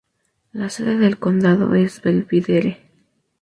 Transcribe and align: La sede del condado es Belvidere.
La 0.53 0.67
sede 0.71 0.97
del 0.97 1.19
condado 1.19 1.75
es 1.75 2.01
Belvidere. 2.01 2.79